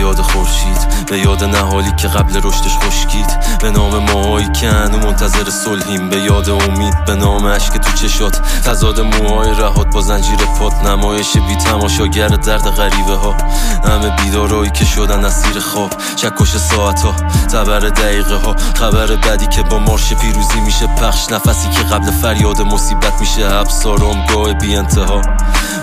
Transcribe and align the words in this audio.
خورشید 0.00 1.06
به 1.06 1.18
یاد 1.18 1.44
نهالی 1.44 1.92
که 1.96 2.08
قبل 2.08 2.40
رشدش 2.44 2.76
خشکید. 2.78 3.26
به 3.60 3.70
نام 3.70 3.98
ماهایی 3.98 4.52
که 4.52 4.68
هنو 4.68 4.98
منتظر 4.98 5.50
صلحیم. 5.50 6.08
به 6.08 6.16
یاد 6.16 6.50
امید 6.50 7.04
به 7.04 7.14
نام 7.14 7.46
عشق 7.46 7.78
تو 7.78 7.92
چشات. 7.92 8.40
تزاد 8.64 9.00
موهای 9.00 9.50
رهات 9.50 9.94
با 9.94 10.00
زنجیر 10.00 10.36
پات 10.58 10.74
نمایش 10.84 11.36
بی 11.36 11.56
تماشاگر 11.56 12.28
درد 12.28 12.70
غریبه 12.70 13.14
ها 13.14 13.36
همه 13.84 14.10
بیدارایی 14.10 14.70
که 14.70 14.84
شدن 14.84 15.24
اسیر 15.24 15.60
خواب. 15.60 15.90
چکش 16.16 16.56
ساعت 16.56 17.02
ها 17.02 17.12
تبر 17.52 17.80
دقیقه 17.80 18.36
ها 18.36 18.56
خبر 18.74 19.06
بدی 19.06 19.46
که 19.46 19.62
با 19.62 19.78
مارش 19.78 20.12
پیروزی 20.12 20.60
میشه. 20.60 20.86
پخش 20.86 21.32
نفسی 21.32 21.70
که 21.70 21.82
قبل 21.82 22.10
فریاد 22.10 22.62
مصیبت 22.62 23.20
میشه. 23.20 23.48
حبس 23.48 23.86
آرامگاه 23.86 24.52
بی 24.52 24.76
انتها 24.76 25.22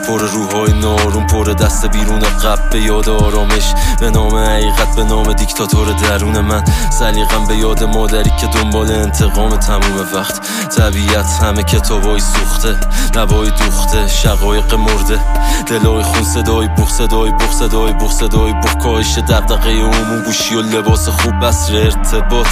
پر 0.08 0.20
روحای 0.20 0.74
نارون 0.74 1.28
پر 1.28 1.44
دست 1.44 1.86
بیرون 1.86 2.20
قب 2.20 2.70
به 2.70 2.80
یاد 2.80 3.10
آرامش 3.10 3.74
به 4.00 4.10
نام 4.10 4.36
حقیقت 4.36 4.96
به 4.96 5.04
نام 5.04 5.34
دیکتاتور 5.34 5.92
درون 5.92 6.40
من. 6.40 6.64
سلیقم 6.92 7.46
به 7.48 7.56
یاد 7.56 7.84
مادری 7.84 8.32
که 8.42 8.48
دنبال 8.48 8.92
انتقام 8.92 9.58
تموم 9.58 10.08
وقت. 10.14 10.42
طبیعت 10.78 11.26
همه 11.44 11.64
کتابای 11.64 12.20
سوخته 12.20 12.76
نوای 13.16 13.50
دوخته 13.50 14.08
شقایق 14.08 14.74
مرده. 14.74 15.20
دلای 15.68 16.04
خون 16.04 16.24
صدای 16.24 16.68
بوخ 16.68 16.90
صدای 16.90 17.32
بوخ 17.32 17.52
صدای 17.52 17.94
بوخ 17.94 18.12
صدای 18.12 18.54
بوخ 18.54 18.76
کاهش 18.76 19.18
دقدقه 19.18 19.70
عموم 19.70 20.24
گوشی 20.26 20.56
و 20.56 20.62
لباس 20.62 21.10
خوب 21.10 21.40
بسر 21.40 21.76
ارتباط. 21.76 22.48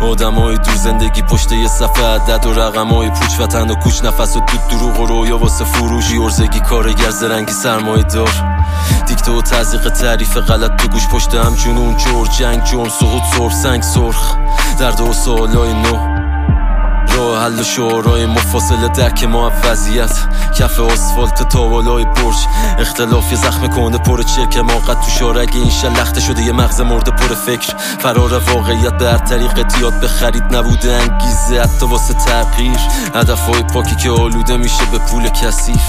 آدمای 0.00 0.58
دور 0.58 0.74
زندگی 0.74 1.22
پشت 1.22 1.52
یه 1.52 1.68
صفحه 1.68 2.06
عدد 2.06 2.46
و 2.46 2.52
رقمای 2.52 3.10
پوچ 3.10 3.40
وطن 3.40 3.70
و 3.70 3.74
کوچ 3.74 4.04
نفس 4.04 4.36
و 4.36 4.40
دود 4.40 4.68
دروغ 4.70 5.00
و 5.00 5.06
رویا 5.06 5.38
واسه 5.38 5.64
فروشی 5.64 6.18
ارزگی 6.18 6.60
کارگر 6.76 7.10
زرنگی 7.10 7.52
سرمایه 7.52 8.02
دار. 8.02 8.30
دیکته 9.06 9.32
و 9.32 9.42
تزیق 9.42 9.88
تعریف 9.88 10.36
غلط 10.36 10.76
تو 10.76 10.88
گوش 10.88 11.08
پشت 11.08 11.34
هم 11.34 11.54
جنون 11.54 11.96
جور 11.96 12.28
جنگ 12.28 12.64
جرم 12.64 12.88
سقوط 12.88 13.22
سرف 13.36 13.52
سنگ 13.52 13.82
سرخ. 13.82 14.34
درد 14.78 15.00
و 15.00 15.12
سوالای 15.12 15.74
نو. 15.74 16.16
راه 17.16 17.42
حل 17.42 17.60
و 17.60 17.62
شعارهای 17.62 18.26
مفاصل 18.26 18.88
درک 18.88 19.24
ما 19.24 19.52
وضعیت 19.64 20.18
کف 20.58 20.80
آسفالت 20.80 21.48
تا 21.48 21.68
بالای 21.68 22.04
برج. 22.04 22.36
اختلاف 22.78 23.32
یه 23.32 23.38
زخم 23.38 23.66
کنده 23.66 23.98
پر 23.98 24.22
چرک. 24.22 24.58
ما 24.58 24.78
قد 24.78 25.00
تو 25.00 25.10
شارگ 25.10 25.50
این 25.54 25.92
لخته 25.92 26.20
شده 26.20 26.42
یه 26.42 26.52
مغز 26.52 26.80
مرده 26.80 27.10
پر 27.10 27.34
فکر. 27.34 27.74
فرار 27.76 28.38
واقعیت 28.38 28.98
به 28.98 29.10
هر 29.10 29.18
طریق 29.18 29.62
دیاد 29.62 30.00
به 30.00 30.08
خرید 30.08 30.56
نبوده 30.56 30.92
انگیزه. 30.92 31.62
حتی 31.62 31.86
واسه 31.86 32.14
تغییر. 32.14 32.78
هدفهای 33.14 33.62
پاکی 33.62 33.96
که 33.96 34.10
آلوده 34.10 34.56
میشه 34.56 34.84
به 34.84 34.98
پول 34.98 35.28
کثیف. 35.28 35.82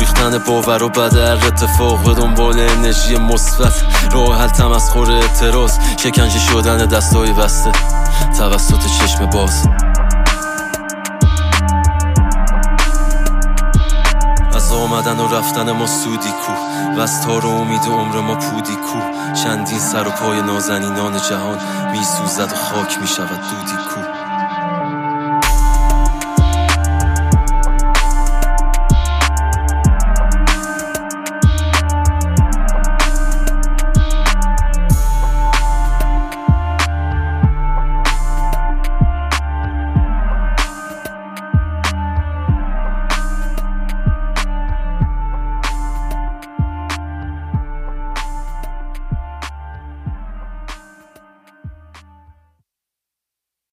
ریختن 0.00 0.38
باور 0.38 0.82
و 0.82 0.88
بدر 0.88 1.46
اتفاق 1.46 2.04
به 2.04 2.14
دنبال 2.14 2.60
انرژی 2.60 3.16
مثبت. 3.16 3.84
راه 4.12 4.38
حل 4.38 4.48
تمسخر 4.48 5.10
اعتراض. 5.10 5.78
شکنجه 5.96 6.38
شدن 6.38 6.86
دستای 6.86 7.32
بسته. 7.32 7.72
توسط 8.38 8.86
چشم 8.86 9.26
باز. 9.26 9.66
از 14.54 14.72
آمدن 14.72 15.18
و 15.18 15.34
رفتن 15.34 15.72
ما 15.72 15.86
سودی 15.86 16.30
کو. 16.30 16.52
و 16.98 17.00
از 17.00 17.22
تار 17.22 17.46
و 17.46 17.48
امید 17.48 17.86
و 17.86 17.92
عمر 17.92 18.20
ما 18.20 18.34
پودی 18.34 18.74
کو. 18.74 18.98
چندین 19.34 19.78
سر 19.78 20.08
و 20.08 20.10
پای 20.10 20.42
نازنینان 20.42 21.20
جهان 21.30 21.58
میسوزد 21.92 22.52
و 22.52 22.56
خاک 22.56 22.98
می‌شود 23.00 23.28
دودی 23.28 23.76
کو. 23.94 23.99